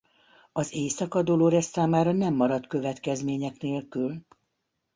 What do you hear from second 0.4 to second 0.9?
Az